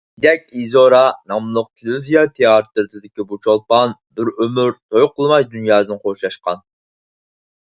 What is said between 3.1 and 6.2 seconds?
بۇ چولپان بىر ئۆمۈر توي قىلماي دۇنيادىن